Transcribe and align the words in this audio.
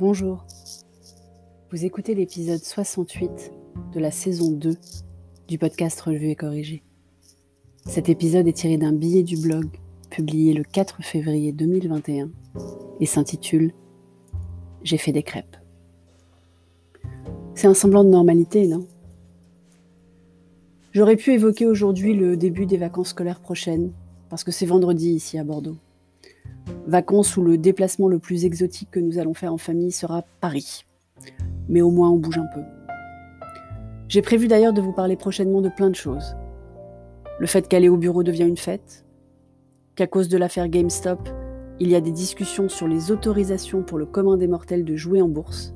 Bonjour. 0.00 0.44
Vous 1.70 1.84
écoutez 1.84 2.16
l'épisode 2.16 2.58
68 2.58 3.52
de 3.94 4.00
la 4.00 4.10
saison 4.10 4.50
2 4.50 4.74
du 5.46 5.56
podcast 5.56 6.00
Revu 6.00 6.30
et 6.30 6.34
Corrigé. 6.34 6.82
Cet 7.86 8.08
épisode 8.08 8.48
est 8.48 8.54
tiré 8.54 8.76
d'un 8.76 8.92
billet 8.92 9.22
du 9.22 9.36
blog 9.36 9.66
publié 10.10 10.52
le 10.52 10.64
4 10.64 11.04
février 11.04 11.52
2021 11.52 12.28
et 12.98 13.06
s'intitule 13.06 13.72
J'ai 14.82 14.98
fait 14.98 15.12
des 15.12 15.22
crêpes. 15.22 15.56
C'est 17.54 17.68
un 17.68 17.74
semblant 17.74 18.02
de 18.02 18.10
normalité, 18.10 18.66
non? 18.66 18.88
J'aurais 20.90 21.16
pu 21.16 21.34
évoquer 21.34 21.66
aujourd'hui 21.66 22.14
le 22.14 22.36
début 22.36 22.66
des 22.66 22.78
vacances 22.78 23.10
scolaires 23.10 23.40
prochaines, 23.40 23.92
parce 24.28 24.42
que 24.42 24.50
c'est 24.50 24.66
vendredi 24.66 25.10
ici 25.10 25.38
à 25.38 25.44
Bordeaux. 25.44 25.76
Vacances 26.86 27.36
où 27.36 27.42
le 27.42 27.56
déplacement 27.56 28.08
le 28.08 28.18
plus 28.18 28.44
exotique 28.44 28.90
que 28.90 29.00
nous 29.00 29.18
allons 29.18 29.34
faire 29.34 29.52
en 29.52 29.58
famille 29.58 29.92
sera 29.92 30.24
Paris. 30.40 30.84
Mais 31.68 31.80
au 31.80 31.90
moins 31.90 32.10
on 32.10 32.18
bouge 32.18 32.38
un 32.38 32.46
peu. 32.54 32.60
J'ai 34.08 34.20
prévu 34.20 34.48
d'ailleurs 34.48 34.74
de 34.74 34.82
vous 34.82 34.92
parler 34.92 35.16
prochainement 35.16 35.62
de 35.62 35.70
plein 35.70 35.88
de 35.88 35.94
choses. 35.94 36.36
Le 37.40 37.46
fait 37.46 37.66
qu'aller 37.68 37.88
au 37.88 37.96
bureau 37.96 38.22
devient 38.22 38.46
une 38.46 38.58
fête, 38.58 39.04
qu'à 39.96 40.06
cause 40.06 40.28
de 40.28 40.36
l'affaire 40.36 40.68
GameStop, 40.68 41.28
il 41.80 41.88
y 41.88 41.94
a 41.94 42.00
des 42.00 42.12
discussions 42.12 42.68
sur 42.68 42.86
les 42.86 43.10
autorisations 43.10 43.82
pour 43.82 43.98
le 43.98 44.06
commun 44.06 44.36
des 44.36 44.46
mortels 44.46 44.84
de 44.84 44.94
jouer 44.94 45.22
en 45.22 45.28
bourse, 45.28 45.74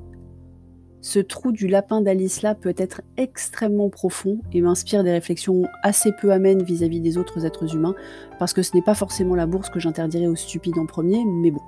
ce 1.01 1.21
trou 1.21 1.53
du 1.53 1.69
lapin 1.69 2.01
d'Alice-là 2.01 2.55
peut 2.55 2.75
être 2.77 3.03
extrêmement 3.17 3.89
profond 3.89 4.41
et 4.53 4.61
m'inspire 4.61 5.05
des 5.05 5.13
réflexions 5.13 5.63
assez 5.83 6.13
peu 6.13 6.33
amènes 6.33 6.63
vis-à-vis 6.63 7.01
des 7.01 7.19
autres 7.19 7.45
êtres 7.45 7.75
humains, 7.75 7.95
parce 8.39 8.53
que 8.53 8.63
ce 8.63 8.75
n'est 8.75 8.83
pas 8.83 8.95
forcément 8.95 9.35
la 9.35 9.47
bourse 9.47 9.71
que 9.71 9.79
j'interdirais 9.79 10.27
aux 10.27 10.37
stupides 10.37 10.79
en 10.79 10.87
premier, 10.87 11.25
mais 11.25 11.51
bon. 11.51 11.63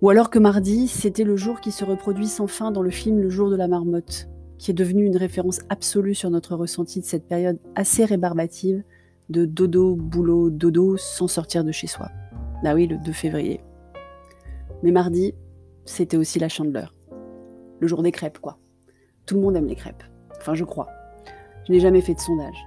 Ou 0.00 0.10
alors 0.10 0.30
que 0.30 0.38
mardi, 0.38 0.88
c'était 0.88 1.24
le 1.24 1.36
jour 1.36 1.60
qui 1.60 1.72
se 1.72 1.84
reproduit 1.84 2.28
sans 2.28 2.46
fin 2.46 2.70
dans 2.70 2.82
le 2.82 2.90
film 2.90 3.20
Le 3.20 3.30
jour 3.30 3.50
de 3.50 3.56
la 3.56 3.68
marmotte, 3.68 4.28
qui 4.56 4.70
est 4.70 4.74
devenu 4.74 5.04
une 5.04 5.16
référence 5.16 5.60
absolue 5.68 6.14
sur 6.14 6.30
notre 6.30 6.54
ressenti 6.54 7.00
de 7.00 7.04
cette 7.04 7.26
période 7.26 7.58
assez 7.74 8.04
rébarbative 8.04 8.82
de 9.28 9.44
dodo, 9.44 9.94
boulot, 9.94 10.50
dodo 10.50 10.96
sans 10.96 11.28
sortir 11.28 11.64
de 11.64 11.72
chez 11.72 11.86
soi. 11.86 12.08
Ah 12.64 12.74
oui, 12.74 12.86
le 12.86 12.96
2 12.96 13.12
février. 13.12 13.60
Mais 14.82 14.90
mardi, 14.90 15.34
c'était 15.84 16.16
aussi 16.16 16.38
la 16.38 16.48
chandeleur 16.48 16.94
le 17.80 17.86
jour 17.86 18.02
des 18.02 18.12
crêpes, 18.12 18.38
quoi. 18.38 18.58
Tout 19.26 19.34
le 19.34 19.40
monde 19.40 19.56
aime 19.56 19.66
les 19.66 19.76
crêpes. 19.76 20.02
Enfin, 20.38 20.54
je 20.54 20.64
crois. 20.64 20.88
Je 21.66 21.72
n'ai 21.72 21.80
jamais 21.80 22.00
fait 22.00 22.14
de 22.14 22.20
sondage. 22.20 22.58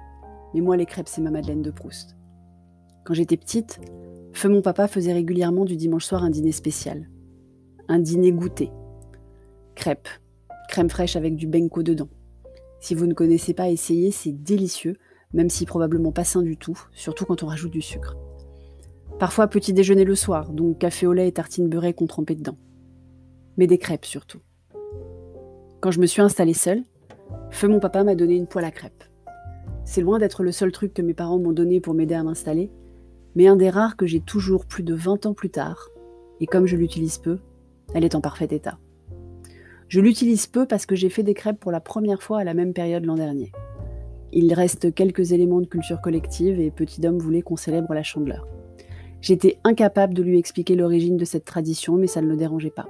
Mais 0.54 0.62
moi, 0.62 0.78
les 0.78 0.86
crêpes, 0.86 1.08
c'est 1.08 1.22
ma 1.22 1.32
Madeleine 1.32 1.62
de 1.62 1.72
Proust. 1.72 2.16
Quand 3.04 3.14
j'étais 3.14 3.38
petite, 3.38 3.80
feu 4.34 4.50
mon 4.50 4.62
papa 4.62 4.88
faisait 4.88 5.14
régulièrement 5.14 5.66
du 5.66 5.76
dimanche 5.76 6.06
soir 6.06 6.24
un 6.24 6.30
dîner 6.30 6.52
spécial. 6.52 7.10
Un 7.88 8.00
dîner 8.00 8.32
goûté. 8.32 8.72
Crêpes. 9.76 10.08
Crème 10.70 10.90
fraîche 10.90 11.16
avec 11.16 11.36
du 11.36 11.48
benko 11.48 11.84
dedans. 11.84 12.10
Si 12.80 12.96
vous 12.96 13.08
ne 13.08 13.14
connaissez 13.14 13.54
pas, 13.54 13.70
essayez, 13.70 14.12
c'est 14.12 14.32
délicieux, 14.32 14.98
même 15.34 15.50
si 15.50 15.66
probablement 15.66 16.12
pas 16.12 16.24
sain 16.24 16.42
du 16.42 16.58
tout, 16.58 16.80
surtout 16.94 17.26
quand 17.26 17.44
on 17.44 17.48
rajoute 17.48 17.72
du 17.72 17.82
sucre. 17.82 18.18
Parfois 19.20 19.48
petit 19.48 19.74
déjeuner 19.74 20.04
le 20.04 20.16
soir, 20.16 20.52
donc 20.52 20.80
café 20.80 21.06
au 21.06 21.14
lait 21.14 21.28
et 21.28 21.32
tartine 21.32 21.70
beurrée 21.70 21.94
qu'on 21.94 22.08
trempait 22.08 22.36
dedans. 22.36 22.58
Mais 23.58 23.68
des 23.68 23.78
crêpes 23.78 24.06
surtout. 24.06 24.40
Quand 25.82 25.90
je 25.90 26.00
me 26.00 26.06
suis 26.06 26.22
installée 26.22 26.54
seule, 26.54 26.84
feu 27.50 27.68
mon 27.68 27.80
papa 27.80 28.04
m'a 28.04 28.14
donné 28.14 28.36
une 28.36 28.46
poêle 28.46 28.66
à 28.66 28.72
crêpes. 28.72 29.04
C'est 29.84 30.02
loin 30.02 30.20
d'être 30.20 30.44
le 30.44 30.52
seul 30.52 30.72
truc 30.72 30.94
que 30.94 31.02
mes 31.02 31.16
parents 31.16 31.40
m'ont 31.40 31.54
donné 31.54 31.82
pour 31.82 31.96
m'aider 31.96 32.14
à 32.14 32.22
m'installer, 32.22 32.70
mais 33.34 33.48
un 33.48 33.56
des 33.56 33.72
rares 33.72 33.98
que 33.98 34.06
j'ai 34.06 34.20
toujours 34.20 34.68
plus 34.68 34.84
de 34.84 34.94
20 34.94 35.26
ans 35.26 35.34
plus 35.34 35.50
tard, 35.50 35.90
et 36.40 36.46
comme 36.46 36.68
je 36.68 36.76
l'utilise 36.76 37.18
peu, 37.18 37.40
elle 37.96 38.06
est 38.06 38.14
en 38.14 38.22
parfait 38.22 38.48
état. 38.52 38.78
Je 39.88 40.02
l'utilise 40.02 40.46
peu 40.46 40.68
parce 40.68 40.86
que 40.86 40.96
j'ai 40.96 41.10
fait 41.10 41.24
des 41.24 41.34
crêpes 41.34 41.60
pour 41.60 41.72
la 41.72 41.82
première 41.82 42.22
fois 42.22 42.38
à 42.38 42.44
la 42.44 42.54
même 42.54 42.74
période 42.74 43.06
l'an 43.06 43.16
dernier. 43.16 43.52
Il 44.32 44.54
reste 44.54 44.94
quelques 44.94 45.32
éléments 45.32 45.62
de 45.62 45.66
culture 45.66 46.00
collective 46.00 46.60
et 46.60 46.70
Petit 46.70 47.02
Dom 47.02 47.18
voulait 47.18 47.42
qu'on 47.42 47.56
célèbre 47.56 47.96
la 47.96 48.04
chandeleur. 48.04 48.48
J'étais 49.20 49.58
incapable 49.64 50.14
de 50.14 50.22
lui 50.22 50.38
expliquer 50.38 50.76
l'origine 50.76 51.18
de 51.18 51.26
cette 51.26 51.46
tradition, 51.46 51.98
mais 51.98 52.06
ça 52.06 52.22
ne 52.22 52.28
le 52.28 52.38
dérangeait 52.38 52.70
pas. 52.70 52.88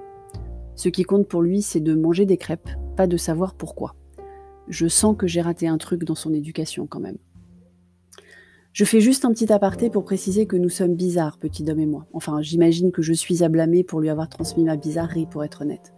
Ce 0.76 0.90
qui 0.90 1.04
compte 1.04 1.28
pour 1.28 1.42
lui, 1.42 1.62
c'est 1.62 1.80
de 1.80 1.94
manger 1.94 2.26
des 2.26 2.38
crêpes, 2.38 2.70
pas 2.96 3.08
de 3.08 3.18
savoir 3.18 3.56
pourquoi. 3.56 3.96
Je 4.68 4.88
sens 4.88 5.16
que 5.18 5.28
j'ai 5.28 5.42
raté 5.42 5.68
un 5.68 5.78
truc 5.78 6.04
dans 6.04 6.16
son 6.16 6.34
éducation 6.34 6.88
quand 6.88 7.00
même. 7.00 7.18
Je 8.74 8.86
fais 8.86 9.02
juste 9.02 9.26
un 9.26 9.32
petit 9.32 9.52
aparté 9.52 9.90
pour 9.90 10.06
préciser 10.06 10.46
que 10.46 10.56
nous 10.56 10.70
sommes 10.70 10.96
bizarres, 10.96 11.38
petit 11.38 11.70
homme 11.70 11.82
et 11.82 11.86
moi. 11.86 12.06
Enfin, 12.14 12.42
j'imagine 12.42 12.92
que 12.92 13.02
je 13.02 13.12
suis 13.12 13.44
à 13.44 13.50
blâmer 13.50 13.84
pour 13.84 14.00
lui 14.00 14.10
avoir 14.10 14.30
transmis 14.30 14.64
ma 14.64 14.78
bizarrerie, 14.78 15.26
pour 15.26 15.44
être 15.44 15.64
honnête. 15.64 15.94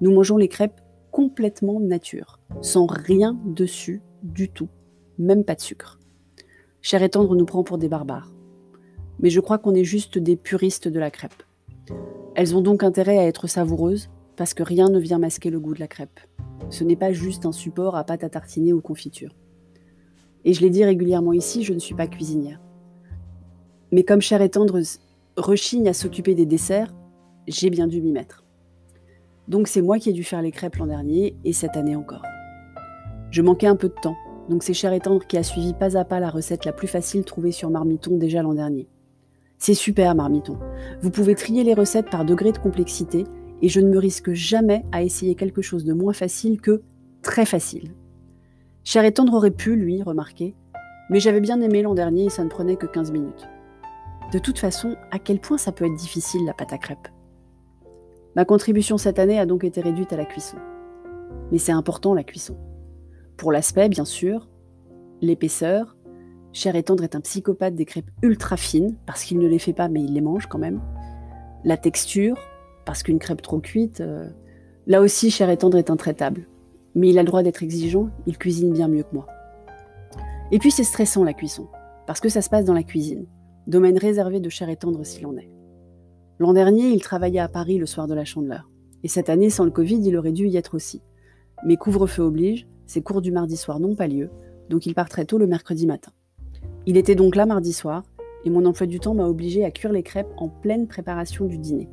Nous 0.00 0.12
mangeons 0.12 0.36
les 0.36 0.48
crêpes 0.48 0.80
complètement 1.12 1.78
nature, 1.78 2.40
sans 2.62 2.86
rien 2.86 3.38
dessus 3.44 4.02
du 4.24 4.48
tout, 4.48 4.68
même 5.18 5.44
pas 5.44 5.54
de 5.54 5.60
sucre. 5.60 6.00
Cher 6.82 7.02
et 7.02 7.10
tendre 7.10 7.36
nous 7.36 7.46
prend 7.46 7.62
pour 7.62 7.78
des 7.78 7.88
barbares. 7.88 8.32
Mais 9.20 9.30
je 9.30 9.40
crois 9.40 9.58
qu'on 9.58 9.74
est 9.74 9.84
juste 9.84 10.18
des 10.18 10.36
puristes 10.36 10.88
de 10.88 10.98
la 10.98 11.10
crêpe. 11.10 11.42
Elles 12.34 12.56
ont 12.56 12.62
donc 12.62 12.82
intérêt 12.82 13.18
à 13.18 13.26
être 13.26 13.46
savoureuses, 13.46 14.08
parce 14.40 14.54
que 14.54 14.62
rien 14.62 14.88
ne 14.88 14.98
vient 14.98 15.18
masquer 15.18 15.50
le 15.50 15.60
goût 15.60 15.74
de 15.74 15.80
la 15.80 15.86
crêpe. 15.86 16.18
Ce 16.70 16.82
n'est 16.82 16.96
pas 16.96 17.12
juste 17.12 17.44
un 17.44 17.52
support 17.52 17.94
à 17.94 18.04
pâte 18.04 18.24
à 18.24 18.30
tartiner 18.30 18.72
ou 18.72 18.80
confiture. 18.80 19.36
Et 20.46 20.54
je 20.54 20.62
l'ai 20.62 20.70
dit 20.70 20.82
régulièrement 20.82 21.34
ici, 21.34 21.62
je 21.62 21.74
ne 21.74 21.78
suis 21.78 21.94
pas 21.94 22.06
cuisinière. 22.06 22.58
Mais 23.92 24.02
comme 24.02 24.22
Cher 24.22 24.40
et 24.40 24.48
Tendre 24.48 24.80
rechigne 25.36 25.86
à 25.90 25.92
s'occuper 25.92 26.34
des 26.34 26.46
desserts, 26.46 26.94
j'ai 27.48 27.68
bien 27.68 27.86
dû 27.86 28.00
m'y 28.00 28.12
mettre. 28.12 28.42
Donc 29.46 29.68
c'est 29.68 29.82
moi 29.82 29.98
qui 29.98 30.08
ai 30.08 30.14
dû 30.14 30.24
faire 30.24 30.40
les 30.40 30.52
crêpes 30.52 30.76
l'an 30.76 30.86
dernier 30.86 31.36
et 31.44 31.52
cette 31.52 31.76
année 31.76 31.94
encore. 31.94 32.22
Je 33.30 33.42
manquais 33.42 33.66
un 33.66 33.76
peu 33.76 33.90
de 33.90 34.00
temps, 34.00 34.16
donc 34.48 34.62
c'est 34.62 34.72
Cher 34.72 34.94
et 34.94 35.00
Tendre 35.00 35.26
qui 35.26 35.36
a 35.36 35.42
suivi 35.42 35.74
pas 35.74 35.98
à 35.98 36.06
pas 36.06 36.18
la 36.18 36.30
recette 36.30 36.64
la 36.64 36.72
plus 36.72 36.88
facile 36.88 37.26
trouvée 37.26 37.52
sur 37.52 37.68
Marmiton 37.68 38.16
déjà 38.16 38.40
l'an 38.40 38.54
dernier. 38.54 38.88
C'est 39.58 39.74
super, 39.74 40.14
Marmiton. 40.14 40.56
Vous 41.02 41.10
pouvez 41.10 41.34
trier 41.34 41.62
les 41.62 41.74
recettes 41.74 42.08
par 42.08 42.24
degré 42.24 42.52
de 42.52 42.58
complexité 42.58 43.26
et 43.62 43.68
je 43.68 43.80
ne 43.80 43.88
me 43.88 43.98
risque 43.98 44.32
jamais 44.32 44.84
à 44.92 45.02
essayer 45.02 45.34
quelque 45.34 45.62
chose 45.62 45.84
de 45.84 45.92
moins 45.92 46.12
facile 46.12 46.60
que 46.60 46.82
très 47.22 47.44
facile. 47.44 47.94
Cher 48.84 49.04
et 49.04 49.12
tendre 49.12 49.34
aurait 49.34 49.50
pu, 49.50 49.76
lui, 49.76 50.02
remarquer, 50.02 50.54
mais 51.10 51.20
j'avais 51.20 51.40
bien 51.40 51.60
aimé 51.60 51.82
l'an 51.82 51.94
dernier 51.94 52.26
et 52.26 52.30
ça 52.30 52.44
ne 52.44 52.48
prenait 52.48 52.76
que 52.76 52.86
15 52.86 53.12
minutes. 53.12 53.48
De 54.32 54.38
toute 54.38 54.58
façon, 54.58 54.96
à 55.10 55.18
quel 55.18 55.40
point 55.40 55.58
ça 55.58 55.72
peut 55.72 55.84
être 55.84 55.96
difficile 55.96 56.44
la 56.46 56.54
pâte 56.54 56.72
à 56.72 56.78
crêpes? 56.78 57.08
Ma 58.36 58.44
contribution 58.44 58.96
cette 58.96 59.18
année 59.18 59.38
a 59.38 59.46
donc 59.46 59.64
été 59.64 59.80
réduite 59.80 60.12
à 60.12 60.16
la 60.16 60.24
cuisson. 60.24 60.56
Mais 61.50 61.58
c'est 61.58 61.72
important 61.72 62.14
la 62.14 62.22
cuisson. 62.22 62.56
Pour 63.36 63.50
l'aspect, 63.50 63.88
bien 63.88 64.04
sûr, 64.04 64.48
l'épaisseur, 65.20 65.96
Cher 66.52 66.74
et 66.74 66.82
Tendre 66.82 67.04
est 67.04 67.14
un 67.14 67.20
psychopathe 67.20 67.74
des 67.74 67.84
crêpes 67.84 68.10
ultra 68.22 68.56
fines, 68.56 68.96
parce 69.06 69.24
qu'il 69.24 69.38
ne 69.38 69.46
les 69.46 69.58
fait 69.58 69.72
pas, 69.72 69.88
mais 69.88 70.02
il 70.02 70.14
les 70.14 70.20
mange 70.20 70.46
quand 70.46 70.58
même. 70.58 70.80
La 71.64 71.76
texture, 71.76 72.36
parce 72.84 73.02
qu'une 73.02 73.18
crêpe 73.18 73.42
trop 73.42 73.60
cuite, 73.60 74.00
euh, 74.00 74.28
là 74.86 75.00
aussi, 75.00 75.30
Cher 75.30 75.50
et 75.50 75.56
Tendre 75.56 75.78
est 75.78 75.90
intraitable. 75.90 76.46
Mais 76.94 77.10
il 77.10 77.18
a 77.18 77.22
le 77.22 77.26
droit 77.26 77.42
d'être 77.42 77.62
exigeant, 77.62 78.08
il 78.26 78.36
cuisine 78.36 78.72
bien 78.72 78.88
mieux 78.88 79.02
que 79.02 79.14
moi. 79.14 79.26
Et 80.50 80.58
puis 80.58 80.70
c'est 80.70 80.84
stressant 80.84 81.22
la 81.22 81.34
cuisson, 81.34 81.68
parce 82.06 82.20
que 82.20 82.28
ça 82.28 82.42
se 82.42 82.50
passe 82.50 82.64
dans 82.64 82.74
la 82.74 82.82
cuisine, 82.82 83.26
domaine 83.66 83.96
réservé 83.96 84.40
de 84.40 84.48
Cher 84.48 84.68
et 84.68 84.76
Tendre 84.76 85.04
s'il 85.04 85.26
en 85.26 85.36
est. 85.36 85.50
L'an 86.40 86.52
dernier, 86.52 86.88
il 86.88 87.02
travaillait 87.02 87.38
à 87.38 87.48
Paris 87.48 87.78
le 87.78 87.86
soir 87.86 88.08
de 88.08 88.14
la 88.14 88.24
chandeleur. 88.24 88.68
Et 89.04 89.08
cette 89.08 89.28
année, 89.28 89.50
sans 89.50 89.64
le 89.64 89.70
Covid, 89.70 90.00
il 90.02 90.16
aurait 90.16 90.32
dû 90.32 90.48
y 90.48 90.56
être 90.56 90.74
aussi. 90.74 91.02
Mais 91.64 91.76
couvre-feu 91.76 92.22
oblige, 92.22 92.66
ses 92.86 93.02
cours 93.02 93.20
du 93.20 93.30
mardi 93.30 93.56
soir 93.56 93.78
n'ont 93.78 93.94
pas 93.94 94.08
lieu, 94.08 94.30
donc 94.68 94.86
il 94.86 94.94
part 94.94 95.08
très 95.08 95.24
tôt 95.24 95.38
le 95.38 95.46
mercredi 95.46 95.86
matin. 95.86 96.12
Il 96.86 96.96
était 96.96 97.14
donc 97.14 97.36
là 97.36 97.46
mardi 97.46 97.72
soir, 97.72 98.02
et 98.44 98.50
mon 98.50 98.64
emploi 98.64 98.86
du 98.86 99.00
temps 99.00 99.14
m'a 99.14 99.26
obligé 99.26 99.64
à 99.64 99.70
cuire 99.70 99.92
les 99.92 100.02
crêpes 100.02 100.32
en 100.36 100.48
pleine 100.48 100.86
préparation 100.86 101.44
du 101.44 101.58
dîner. 101.58 101.88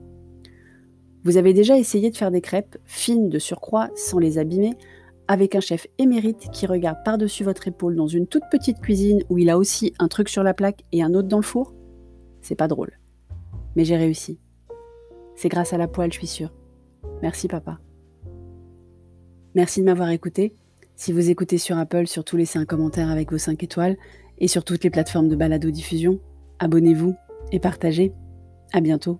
Vous 1.23 1.37
avez 1.37 1.53
déjà 1.53 1.77
essayé 1.77 2.09
de 2.09 2.17
faire 2.17 2.31
des 2.31 2.41
crêpes, 2.41 2.77
fines 2.85 3.29
de 3.29 3.39
surcroît, 3.39 3.89
sans 3.95 4.19
les 4.19 4.37
abîmer, 4.37 4.73
avec 5.27 5.55
un 5.55 5.59
chef 5.59 5.87
émérite 5.97 6.49
qui 6.51 6.65
regarde 6.65 6.99
par-dessus 7.03 7.43
votre 7.43 7.67
épaule 7.67 7.95
dans 7.95 8.07
une 8.07 8.27
toute 8.27 8.43
petite 8.49 8.79
cuisine 8.79 9.23
où 9.29 9.37
il 9.37 9.49
a 9.49 9.57
aussi 9.57 9.93
un 9.99 10.07
truc 10.07 10.29
sur 10.29 10.43
la 10.43 10.53
plaque 10.53 10.83
et 10.91 11.03
un 11.03 11.13
autre 11.13 11.27
dans 11.27 11.37
le 11.37 11.43
four? 11.43 11.73
C'est 12.41 12.55
pas 12.55 12.67
drôle. 12.67 12.97
Mais 13.75 13.83
j'ai 13.83 13.97
réussi. 13.97 14.39
C'est 15.35 15.49
grâce 15.49 15.73
à 15.73 15.77
la 15.77 15.87
poêle, 15.87 16.11
je 16.11 16.17
suis 16.17 16.27
sûre. 16.27 16.53
Merci 17.21 17.47
papa. 17.47 17.79
Merci 19.53 19.81
de 19.81 19.85
m'avoir 19.85 20.09
écouté. 20.09 20.55
Si 20.95 21.11
vous 21.11 21.29
écoutez 21.29 21.57
sur 21.57 21.77
Apple, 21.77 22.07
surtout 22.07 22.37
laissez 22.37 22.57
un 22.57 22.65
commentaire 22.65 23.09
avec 23.09 23.31
vos 23.31 23.37
5 23.37 23.61
étoiles 23.61 23.97
et 24.39 24.47
sur 24.47 24.63
toutes 24.63 24.83
les 24.83 24.89
plateformes 24.89 25.27
de 25.27 25.35
balado-diffusion. 25.35 26.19
Abonnez-vous 26.59 27.15
et 27.51 27.59
partagez. 27.59 28.13
À 28.73 28.81
bientôt. 28.81 29.19